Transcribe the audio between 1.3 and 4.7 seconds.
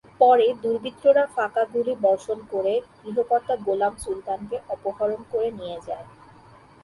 ফাঁকা গুলি বর্ষণ করে গৃহকর্তা গোলাম সুলতানকে